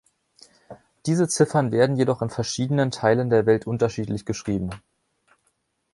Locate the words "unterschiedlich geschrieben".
3.67-4.71